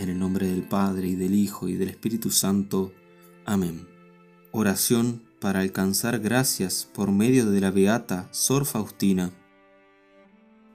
[0.00, 2.90] En el nombre del Padre y del Hijo y del Espíritu Santo.
[3.44, 3.86] Amén.
[4.50, 9.30] Oración para alcanzar gracias por medio de la beata Sor Faustina.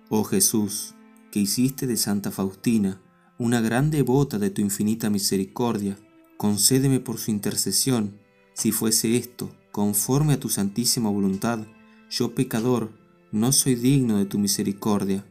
[0.09, 0.93] Oh Jesús,
[1.32, 3.01] que hiciste de Santa Faustina
[3.39, 5.97] una gran devota de tu infinita misericordia,
[6.37, 8.19] concédeme por su intercesión,
[8.54, 11.65] si fuese esto, conforme a tu santísima voluntad,
[12.11, 12.92] yo pecador,
[13.32, 15.25] no soy digno de tu misericordia.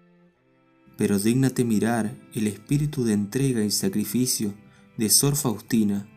[0.97, 4.55] Pero dígnate mirar el espíritu de entrega y sacrificio
[4.97, 6.09] de Sor Faustina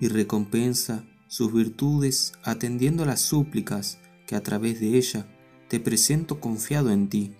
[0.00, 5.26] y recompensa sus virtudes atendiendo a las súplicas que a través de ella
[5.68, 7.34] te presento confiado en ti.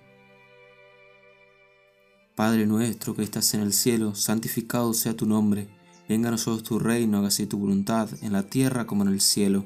[2.35, 5.69] Padre nuestro que estás en el cielo, santificado sea tu nombre,
[6.09, 9.65] venga a nosotros tu reino, hágase tu voluntad, en la tierra como en el cielo.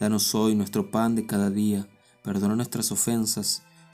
[0.00, 1.86] Danos hoy nuestro pan de cada día,
[2.24, 3.62] perdona nuestras ofensas,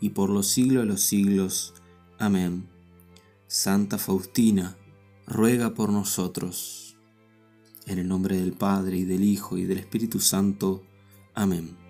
[0.00, 1.74] y por los siglos de los siglos.
[2.18, 2.68] Amén.
[3.46, 4.76] Santa Faustina,
[5.26, 6.96] ruega por nosotros.
[7.86, 10.82] En el nombre del Padre, y del Hijo, y del Espíritu Santo.
[11.34, 11.85] Amén.